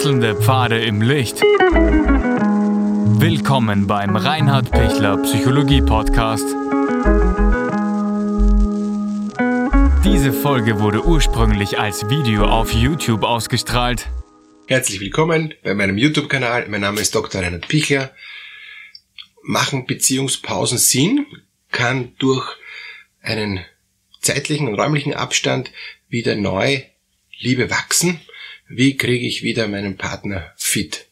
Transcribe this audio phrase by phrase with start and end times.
[0.00, 1.42] Wechselnde Pfade im Licht.
[3.20, 6.46] Willkommen beim Reinhard Pichler Psychologie Podcast.
[10.02, 14.08] Diese Folge wurde ursprünglich als Video auf YouTube ausgestrahlt.
[14.68, 16.66] Herzlich willkommen bei meinem YouTube-Kanal.
[16.70, 17.42] Mein Name ist Dr.
[17.42, 18.10] Reinhard Pichler.
[19.42, 21.26] Machen Beziehungspausen Sinn?
[21.72, 22.56] Kann durch
[23.20, 23.66] einen
[24.22, 25.70] zeitlichen und räumlichen Abstand
[26.08, 26.84] wieder neu
[27.38, 28.18] Liebe wachsen?
[28.72, 31.08] Wie kriege ich wieder meinen Partner fit?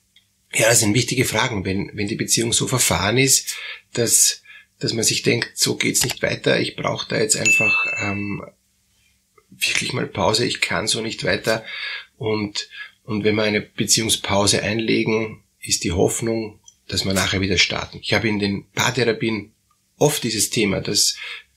[0.55, 3.57] Ja, das sind wichtige Fragen, wenn, wenn die Beziehung so verfahren ist,
[3.93, 4.43] dass,
[4.79, 8.45] dass man sich denkt, so geht's nicht weiter, ich brauche da jetzt einfach ähm,
[9.51, 11.65] wirklich mal Pause, ich kann so nicht weiter.
[12.17, 12.69] Und,
[13.03, 17.99] und wenn wir eine Beziehungspause einlegen, ist die Hoffnung, dass wir nachher wieder starten.
[18.01, 19.53] Ich habe in den Paartherapien
[19.97, 21.17] oft dieses Thema, dass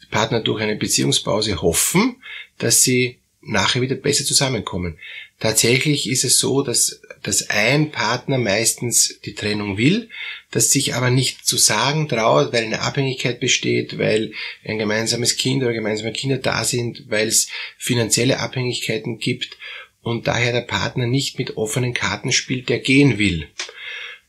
[0.10, 2.22] Partner durch eine Beziehungspause hoffen,
[2.58, 4.98] dass sie nachher wieder besser zusammenkommen.
[5.40, 10.10] Tatsächlich ist es so, dass, dass ein Partner meistens die Trennung will,
[10.52, 15.64] das sich aber nicht zu sagen traut, weil eine Abhängigkeit besteht, weil ein gemeinsames Kind
[15.64, 19.58] oder gemeinsame Kinder da sind, weil es finanzielle Abhängigkeiten gibt
[20.02, 23.48] und daher der Partner nicht mit offenen Karten spielt, der gehen will.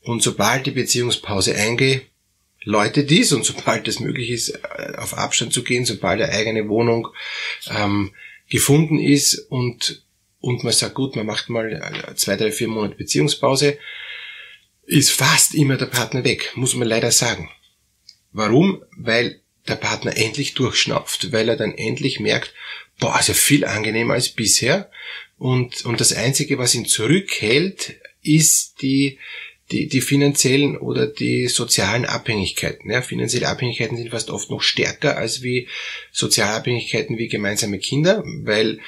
[0.01, 5.63] Und sobald die Beziehungspause eingeläutet ist und sobald es möglich ist, äh, auf Abstand zu
[5.63, 7.07] gehen, sobald eine eigene Wohnung
[7.69, 8.11] ähm,
[8.53, 10.03] gefunden ist und,
[10.39, 13.79] und man sagt, gut, man macht mal zwei, drei, vier Monate Beziehungspause,
[14.85, 17.49] ist fast immer der Partner weg, muss man leider sagen.
[18.31, 18.83] Warum?
[18.95, 22.53] Weil der Partner endlich durchschnauft, weil er dann endlich merkt,
[22.99, 24.91] boah, ist ja viel angenehmer als bisher.
[25.39, 29.17] Und, und das Einzige, was ihn zurückhält, ist die,
[29.71, 32.91] die, die finanziellen oder die sozialen Abhängigkeiten.
[32.91, 35.67] Ja, finanzielle Abhängigkeiten sind fast oft noch stärker als wie
[36.11, 38.79] Sozialabhängigkeiten wie gemeinsame Kinder, weil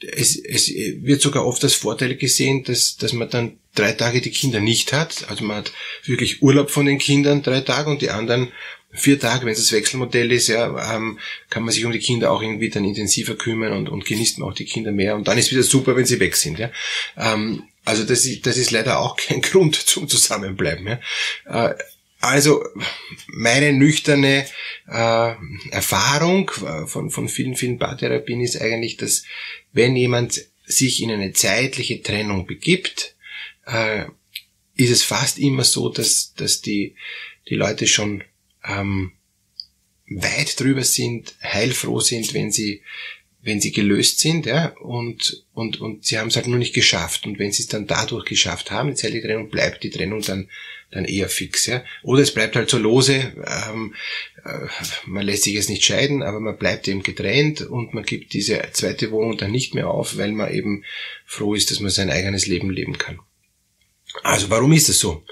[0.00, 4.30] es, es wird sogar oft als Vorteil gesehen, dass, dass man dann drei Tage die
[4.30, 5.28] Kinder nicht hat.
[5.30, 5.72] Also man hat
[6.04, 8.52] wirklich Urlaub von den Kindern drei Tage und die anderen
[8.94, 11.18] vier Tage, wenn es das Wechselmodell ist, ja, ähm,
[11.50, 14.48] kann man sich um die Kinder auch irgendwie dann intensiver kümmern und, und genießt man
[14.48, 15.16] auch die Kinder mehr.
[15.16, 16.58] Und dann ist wieder super, wenn sie weg sind.
[16.58, 16.70] Ja.
[17.16, 20.86] Ähm, also das ist, das ist leider auch kein Grund zum Zusammenbleiben.
[21.46, 21.70] Ja.
[21.70, 21.74] Äh,
[22.20, 22.64] also
[23.26, 24.46] meine nüchterne
[24.88, 25.34] äh,
[25.70, 29.24] Erfahrung äh, von, von vielen, vielen Paartherapien ist eigentlich, dass
[29.72, 33.14] wenn jemand sich in eine zeitliche Trennung begibt,
[33.66, 34.06] äh,
[34.76, 36.96] ist es fast immer so, dass, dass die,
[37.48, 38.24] die Leute schon
[38.64, 39.12] ähm,
[40.08, 42.82] weit drüber sind, heilfroh sind, wenn sie
[43.44, 47.26] wenn sie gelöst sind, ja, und, und, und sie haben es halt nur nicht geschafft.
[47.26, 50.48] Und wenn sie es dann dadurch geschafft haben, die zeitliche Trennung, bleibt die Trennung dann,
[50.90, 51.84] dann eher fix, ja.
[52.02, 53.34] Oder es bleibt halt so lose,
[53.68, 53.94] ähm,
[54.44, 54.66] äh,
[55.04, 58.62] man lässt sich jetzt nicht scheiden, aber man bleibt eben getrennt und man gibt diese
[58.72, 60.84] zweite Wohnung dann nicht mehr auf, weil man eben
[61.26, 63.18] froh ist, dass man sein eigenes Leben leben kann.
[64.22, 65.22] Also warum ist es so?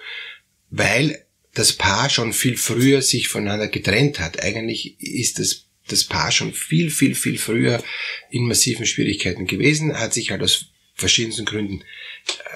[0.68, 1.24] Weil
[1.54, 4.42] das Paar schon viel früher sich voneinander getrennt hat.
[4.42, 7.82] Eigentlich ist das das Paar schon viel, viel, viel früher
[8.30, 11.82] in massiven Schwierigkeiten gewesen, hat sich halt aus verschiedensten Gründen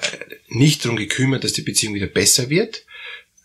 [0.01, 2.85] äh, nicht darum gekümmert, dass die Beziehung wieder besser wird,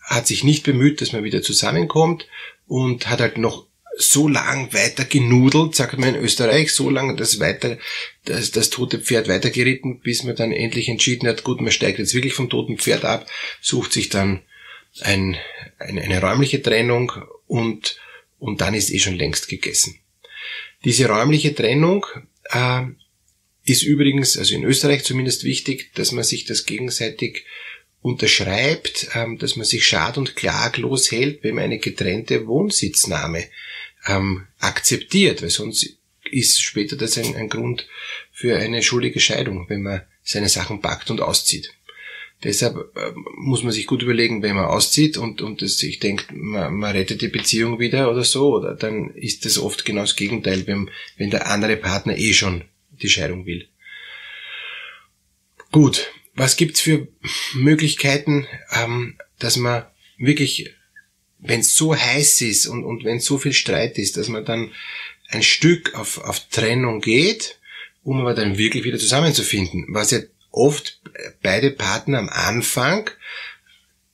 [0.01, 2.27] hat sich nicht bemüht, dass man wieder zusammenkommt
[2.67, 7.39] und hat halt noch so lang weiter genudelt, sagt man in Österreich, so lange das
[7.39, 7.77] weiter,
[8.25, 12.13] das, das tote Pferd weitergeritten, bis man dann endlich entschieden hat, gut, man steigt jetzt
[12.13, 13.29] wirklich vom toten Pferd ab,
[13.61, 14.41] sucht sich dann
[15.01, 15.37] ein,
[15.77, 17.11] eine, eine räumliche Trennung
[17.47, 17.97] und
[18.43, 19.99] und dann ist eh schon längst gegessen.
[20.83, 22.05] Diese räumliche Trennung
[22.49, 22.81] äh,
[23.63, 27.45] ist übrigens, also in Österreich zumindest wichtig, dass man sich das gegenseitig
[28.01, 33.45] unterschreibt, ähm, dass man sich schad- und klaglos hält, wenn man eine getrennte Wohnsitznahme
[34.07, 35.97] ähm, akzeptiert, weil sonst
[36.29, 37.87] ist später das ein, ein Grund
[38.33, 41.73] für eine schuldige Scheidung, wenn man seine Sachen packt und auszieht.
[42.43, 46.25] Deshalb äh, muss man sich gut überlegen, wenn man auszieht und, und das, ich denke,
[46.33, 50.15] man, man rettet die Beziehung wieder oder so, oder dann ist das oft genau das
[50.15, 53.67] Gegenteil, wenn, wenn der andere Partner eh schon die Scheidung will.
[55.71, 57.07] Gut, was gibt's für
[57.53, 59.85] Möglichkeiten, ähm, dass man
[60.17, 60.69] wirklich,
[61.39, 64.71] wenn es so heiß ist und, und wenn so viel Streit ist, dass man dann
[65.29, 67.59] ein Stück auf, auf Trennung geht,
[68.03, 70.19] um aber dann wirklich wieder zusammenzufinden, was ja
[70.53, 71.01] oft
[71.41, 73.09] beide Partner am Anfang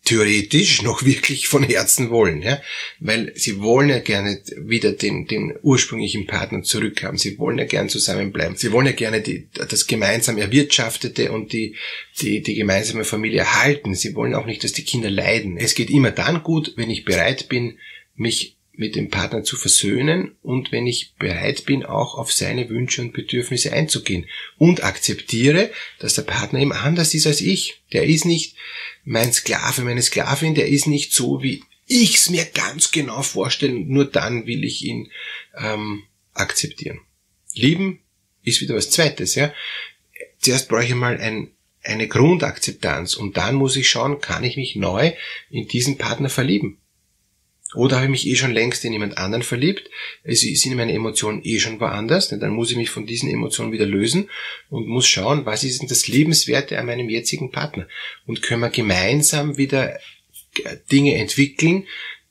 [0.05, 2.59] theoretisch noch wirklich von Herzen wollen, ja,
[2.99, 7.89] weil sie wollen ja gerne wieder den, den ursprünglichen Partner zurückhaben, sie wollen ja gerne
[7.89, 11.75] zusammenbleiben, sie wollen ja gerne die, das gemeinsam erwirtschaftete und die,
[12.21, 15.57] die, die gemeinsame Familie erhalten, sie wollen auch nicht, dass die Kinder leiden.
[15.57, 17.77] Es geht immer dann gut, wenn ich bereit bin,
[18.15, 23.01] mich mit dem Partner zu versöhnen und wenn ich bereit bin, auch auf seine Wünsche
[23.01, 24.25] und Bedürfnisse einzugehen
[24.57, 27.81] und akzeptiere, dass der Partner eben anders ist als ich.
[27.91, 28.55] Der ist nicht
[29.03, 33.73] mein Sklave, meine Sklavin, der ist nicht so, wie ich es mir ganz genau vorstelle,
[33.73, 35.11] nur dann will ich ihn
[35.57, 36.03] ähm,
[36.33, 37.01] akzeptieren.
[37.53, 37.99] Lieben
[38.43, 39.53] ist wieder was Zweites, ja.
[40.37, 41.51] Zuerst brauche ich mal ein,
[41.83, 45.11] eine Grundakzeptanz und dann muss ich schauen, kann ich mich neu
[45.49, 46.79] in diesen Partner verlieben.
[47.75, 49.91] Oder habe ich mich eh schon längst in jemand anderen verliebt?
[50.23, 53.71] Es sind meine Emotionen eh schon woanders, denn dann muss ich mich von diesen Emotionen
[53.71, 54.29] wieder lösen
[54.69, 57.87] und muss schauen, was ist denn das Lebenswerte an meinem jetzigen Partner?
[58.25, 59.99] Und können wir gemeinsam wieder
[60.91, 61.85] Dinge entwickeln,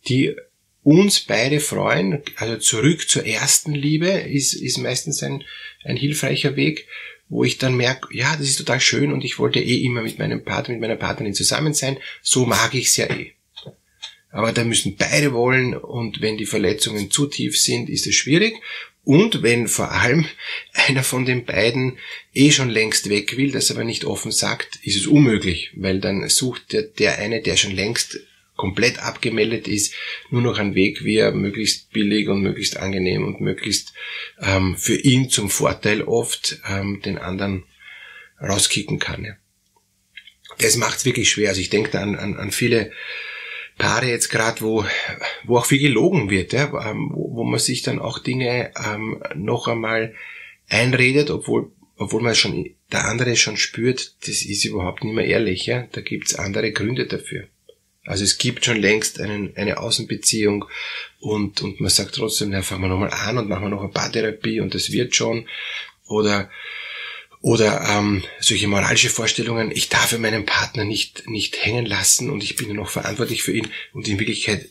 [0.08, 0.34] die
[0.82, 2.22] uns beide freuen.
[2.36, 5.44] Also zurück zur ersten Liebe ist, ist meistens ein,
[5.84, 6.88] ein hilfreicher Weg,
[7.28, 10.18] wo ich dann merke, ja, das ist total schön und ich wollte eh immer mit
[10.18, 11.98] meinem Partner, mit meiner Partnerin zusammen sein.
[12.22, 13.34] So mag ich es ja eh.
[14.30, 18.54] Aber da müssen beide wollen und wenn die Verletzungen zu tief sind, ist es schwierig.
[19.04, 20.26] Und wenn vor allem
[20.72, 21.98] einer von den beiden
[22.34, 26.28] eh schon längst weg will, das aber nicht offen sagt, ist es unmöglich, weil dann
[26.28, 28.20] sucht der, der eine, der schon längst
[28.54, 29.94] komplett abgemeldet ist,
[30.30, 33.94] nur noch einen Weg, wie er möglichst billig und möglichst angenehm und möglichst
[34.42, 37.64] ähm, für ihn zum Vorteil oft ähm, den anderen
[38.42, 39.24] rauskicken kann.
[39.24, 39.36] Ja.
[40.58, 41.50] Das macht es wirklich schwer.
[41.50, 42.92] Also ich denke da an, an, an viele
[43.78, 44.84] Paare jetzt gerade, wo,
[45.44, 49.22] wo auch viel gelogen wird, ja, ähm, wo, wo man sich dann auch Dinge ähm,
[49.34, 50.14] noch einmal
[50.68, 55.66] einredet, obwohl, obwohl man schon, der andere schon spürt, das ist überhaupt nicht mehr ehrlich,
[55.66, 55.86] ja.
[55.92, 57.46] Da gibt's andere Gründe dafür.
[58.04, 60.64] Also es gibt schon längst einen, eine Außenbeziehung
[61.20, 63.92] und, und man sagt trotzdem, na, fangen wir nochmal an und machen wir noch ein
[63.92, 65.46] paar Therapie und das wird schon.
[66.06, 66.50] Oder
[67.40, 72.56] oder ähm, solche moralische Vorstellungen, ich darf meinen Partner nicht, nicht hängen lassen und ich
[72.56, 74.68] bin ja noch verantwortlich für ihn und in Wirklichkeit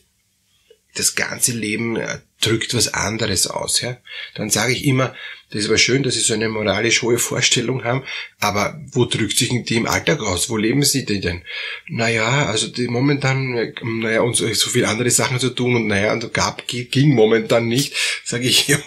[0.96, 3.82] das ganze Leben äh, drückt was anderes aus.
[3.82, 3.98] Ja?
[4.36, 5.16] Dann sage ich immer,
[5.50, 8.04] das ist aber schön, dass Sie so eine moralisch hohe Vorstellung haben,
[8.40, 10.50] aber wo drückt sich die im Alltag aus?
[10.50, 11.44] Wo leben Sie die denn?
[11.88, 16.12] Naja, also die momentan, naja, und so, so viele andere Sachen zu tun und naja,
[16.12, 18.78] und gab, ging momentan nicht, sage ich, ja,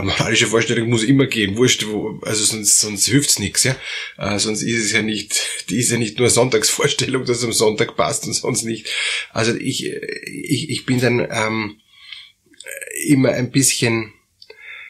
[0.00, 3.76] moralische Vorstellung muss immer gehen, wurscht, wo, also sonst, sonst hilft's nichts, ja.
[4.16, 7.52] Äh, sonst ist es ja nicht, die ist ja nicht nur Sonntagsvorstellung, dass es am
[7.52, 8.88] Sonntag passt und sonst nicht.
[9.32, 11.80] Also ich, ich, ich bin dann ähm,
[13.06, 14.14] immer ein bisschen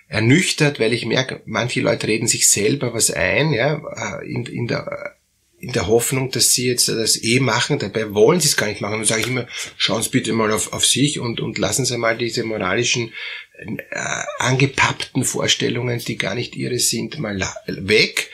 [0.06, 3.82] ernüchtert, weil ich merke, manche Leute reden sich selber was ein, ja,
[4.20, 5.16] äh, in, in der
[5.62, 8.80] in der Hoffnung, dass sie jetzt das eh machen, dabei wollen sie es gar nicht
[8.80, 8.98] machen.
[8.98, 9.46] Und sage ich immer,
[9.76, 13.12] schauen Sie bitte mal auf, auf sich und, und lassen Sie mal diese moralischen
[14.38, 18.30] angepappten Vorstellungen, die gar nicht ihre sind, mal weg.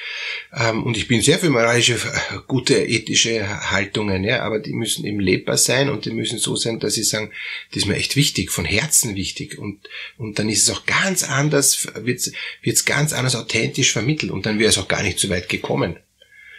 [0.56, 5.04] Ähm, und ich bin sehr für moralische, äh, gute ethische Haltungen, ja, aber die müssen
[5.04, 7.30] eben lebbar sein und die müssen so sein, dass sie sagen,
[7.70, 9.58] das ist mir echt wichtig, von Herzen wichtig.
[9.58, 12.20] Und, und dann ist es auch ganz anders, wird
[12.64, 15.96] es ganz anders authentisch vermittelt und dann wäre es auch gar nicht so weit gekommen.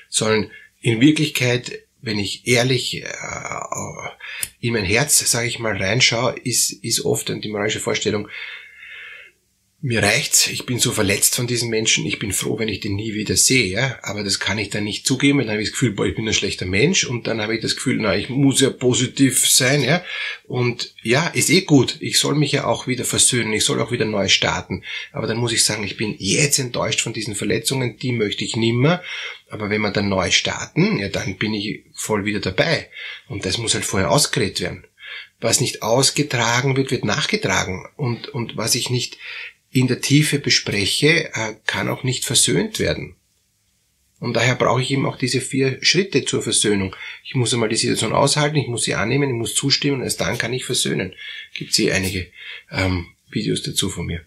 [0.10, 0.52] Sondern
[0.82, 3.08] in Wirklichkeit wenn ich ehrlich äh,
[4.60, 8.28] in mein Herz, sage ich mal, reinschaue, ist, ist oft die moralische Vorstellung,
[9.82, 12.96] mir reicht's, ich bin so verletzt von diesen Menschen, ich bin froh, wenn ich den
[12.96, 13.98] nie wieder sehe, ja?
[14.02, 16.28] aber das kann ich dann nicht zugeben, dann habe ich das Gefühl, boah, ich bin
[16.28, 17.06] ein schlechter Mensch.
[17.06, 20.04] Und dann habe ich das Gefühl, na, ich muss ja positiv sein, ja,
[20.48, 23.92] und ja, ist eh gut, ich soll mich ja auch wieder versöhnen, ich soll auch
[23.92, 24.84] wieder neu starten,
[25.14, 28.58] aber dann muss ich sagen, ich bin jetzt enttäuscht von diesen Verletzungen, die möchte ich
[28.58, 29.02] nimmer,
[29.50, 32.90] aber wenn wir dann neu starten, ja, dann bin ich voll wieder dabei
[33.28, 34.86] und das muss halt vorher ausgeredet werden.
[35.40, 39.18] Was nicht ausgetragen wird, wird nachgetragen und, und was ich nicht
[39.72, 43.16] in der Tiefe bespreche, äh, kann auch nicht versöhnt werden.
[44.20, 46.96] Und daher brauche ich eben auch diese vier Schritte zur Versöhnung.
[47.24, 50.38] Ich muss einmal die Situation aushalten, ich muss sie annehmen, ich muss zustimmen, erst dann
[50.38, 51.14] kann ich versöhnen.
[51.54, 52.28] Gibt es eh einige
[52.70, 54.26] ähm, Videos dazu von mir.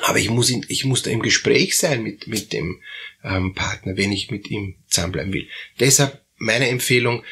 [0.00, 2.80] Aber ich muss, in, ich muss da im Gespräch sein mit, mit dem
[3.22, 5.48] ähm, Partner, wenn ich mit ihm zusammenbleiben will.
[5.80, 7.24] Deshalb meine Empfehlung,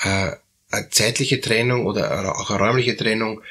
[0.00, 0.32] äh,
[0.70, 3.42] eine zeitliche Trennung oder auch eine räumliche Trennung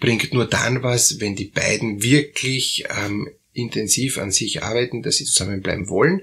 [0.00, 5.24] bringt nur dann was, wenn die beiden wirklich ähm, intensiv an sich arbeiten, dass sie
[5.24, 6.22] zusammenbleiben wollen,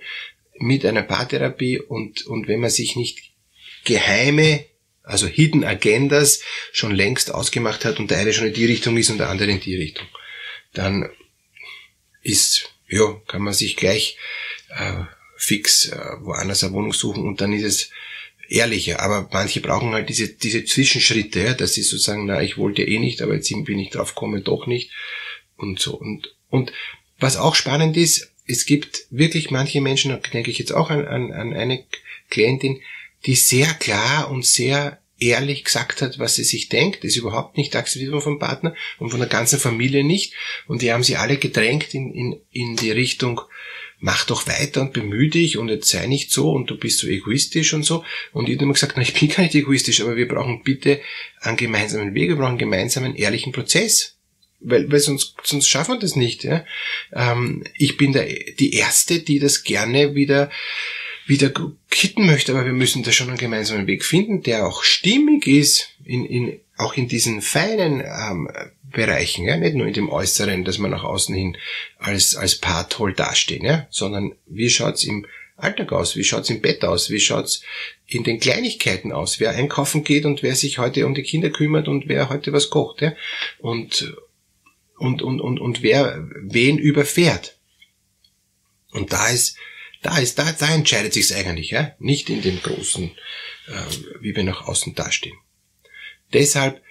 [0.56, 3.32] mit einer Paartherapie und, und wenn man sich nicht
[3.86, 4.66] geheime,
[5.02, 9.10] also Hidden Agendas schon längst ausgemacht hat und der eine schon in die Richtung ist
[9.10, 10.08] und der andere in die Richtung,
[10.74, 11.10] dann
[12.24, 14.18] ist, ja, kann man sich gleich
[14.70, 15.04] äh,
[15.38, 17.90] fix äh, woanders eine Wohnung suchen und dann ist es
[18.50, 19.02] ehrlicher.
[19.02, 22.84] Aber manche brauchen halt diese, diese Zwischenschritte, ja, dass sie so sagen, na, ich wollte
[22.84, 24.92] eh nicht, aber jetzt bin ich drauf gekommen, doch nicht.
[25.58, 25.96] Und so.
[25.96, 26.72] Und, und
[27.20, 31.08] was auch spannend ist, es gibt wirklich manche Menschen, da denke ich jetzt auch an,
[31.08, 31.86] an, an eine
[32.30, 32.82] Klientin,
[33.26, 37.76] die sehr klar und sehr ehrlich gesagt hat, was sie sich denkt, ist überhaupt nicht
[37.76, 40.34] akzeptiert worden vom Partner und von der ganzen Familie nicht.
[40.68, 43.42] Und die haben sie alle gedrängt in, in, in die Richtung,
[44.00, 47.08] mach doch weiter und bemühe dich und jetzt sei nicht so und du bist so
[47.08, 48.04] egoistisch und so.
[48.34, 51.00] Und ich habe immer gesagt, na, ich bin gar nicht egoistisch, aber wir brauchen bitte
[51.40, 54.18] einen gemeinsamen Weg, wir brauchen einen gemeinsamen ehrlichen Prozess.
[54.66, 56.46] Weil, weil sonst, sonst schaffen wir das nicht.
[56.46, 56.66] Ja?
[57.12, 58.28] Ähm, ich bin der,
[58.60, 60.50] die Erste, die das gerne wieder
[61.26, 61.52] wieder
[61.90, 65.90] kitten möchte, aber wir müssen da schon einen gemeinsamen Weg finden, der auch stimmig ist,
[66.04, 68.50] in, in, auch in diesen feinen ähm,
[68.84, 71.58] Bereichen, ja, nicht nur in dem Äußeren, dass man nach außen hin
[71.98, 75.26] als, als Paar toll dastehen, ja, sondern wie schaut's im
[75.56, 77.62] Alltag aus, wie schaut's im Bett aus, wie schaut's
[78.06, 81.88] in den Kleinigkeiten aus, wer einkaufen geht und wer sich heute um die Kinder kümmert
[81.88, 83.14] und wer heute was kocht, ja,
[83.60, 84.14] und,
[84.98, 87.58] und, und, und, und wer wen überfährt.
[88.92, 89.58] Und da ist,
[90.04, 93.12] da ist, da, da entscheidet sich's eigentlich, ja, nicht in dem großen,
[93.68, 93.72] äh,
[94.22, 95.36] wie wir nach außen dastehen.
[96.34, 96.82] Deshalb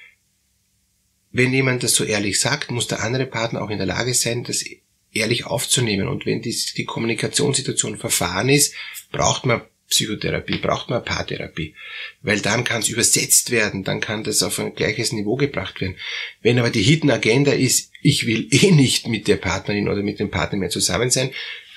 [1.32, 4.44] wenn jemand das so ehrlich sagt, muss der andere Partner auch in der Lage sein,
[4.44, 4.64] das
[5.12, 6.08] ehrlich aufzunehmen.
[6.08, 8.74] Und wenn die, die Kommunikationssituation verfahren ist,
[9.10, 11.74] braucht man Psychotherapie, braucht man Paartherapie.
[12.22, 15.96] Weil dann kann es übersetzt werden, dann kann das auf ein gleiches Niveau gebracht werden.
[16.40, 20.18] Wenn aber die Hidden Agenda ist, ich will eh nicht mit der Partnerin oder mit
[20.18, 21.32] dem Partner mehr zusammen sein,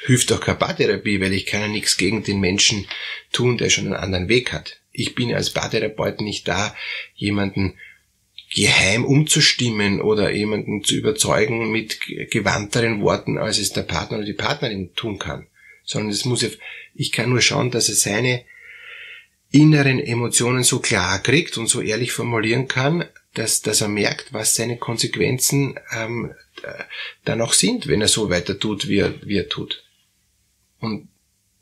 [0.06, 2.88] hilft auch keine Paartherapie, weil ich kann ja nichts gegen den Menschen
[3.32, 4.80] tun, der schon einen anderen Weg hat.
[4.92, 6.76] Ich bin als Paartherapeut nicht da,
[7.16, 7.78] jemanden
[8.54, 12.00] geheim umzustimmen oder jemanden zu überzeugen mit
[12.32, 15.48] gewandteren Worten, als es der Partner oder die Partnerin tun kann.
[15.84, 16.46] Sondern es muss
[16.96, 18.46] ich kann nur schauen, dass er seine
[19.52, 24.56] inneren Emotionen so klar kriegt und so ehrlich formulieren kann, dass, dass er merkt, was
[24.56, 26.34] seine Konsequenzen ähm,
[27.26, 29.85] dann auch sind, wenn er so weiter tut, wie er, wie er tut.
[30.86, 31.10] Und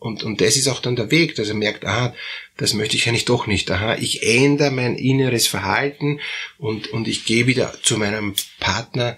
[0.04, 2.14] und, und das ist auch dann der Weg, dass er merkt, aha,
[2.58, 3.72] das möchte ich eigentlich doch nicht.
[3.72, 6.20] Aha, ich ändere mein inneres Verhalten
[6.58, 9.18] und, und ich gehe wieder zu meinem Partner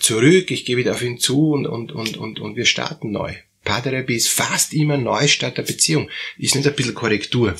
[0.00, 3.34] zurück, ich gehe wieder auf ihn zu und, und, und, und, und wir starten neu.
[3.64, 7.54] Paartherapie ist fast immer Neustart der Beziehung, ist nicht ein bisschen Korrektur.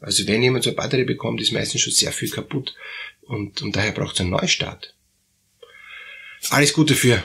[0.00, 2.74] Also wenn jemand so eine Paartherapie bekommt, ist meistens schon sehr viel kaputt
[3.22, 4.94] und, und daher braucht es einen Neustart.
[6.50, 7.22] Alles Gute für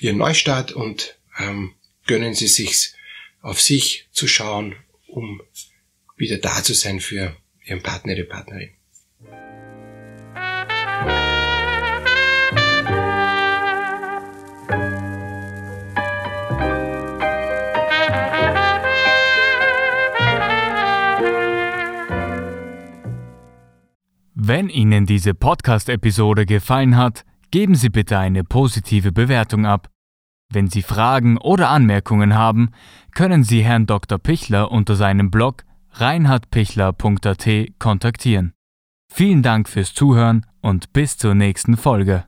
[0.00, 1.72] Ihren Neustart und ähm,
[2.06, 2.94] gönnen Sie sich's
[3.42, 4.74] auf sich zu schauen,
[5.06, 5.42] um
[6.16, 8.70] wieder da zu sein für ihren Partner, ihre Partnerin.
[24.34, 29.90] Wenn Ihnen diese Podcast-Episode gefallen hat, geben Sie bitte eine positive Bewertung ab.
[30.52, 32.70] Wenn Sie Fragen oder Anmerkungen haben,
[33.14, 34.18] können Sie Herrn Dr.
[34.18, 37.48] Pichler unter seinem Blog reinhardpichler.at
[37.78, 38.52] kontaktieren.
[39.12, 42.24] Vielen Dank fürs Zuhören und bis zur nächsten Folge.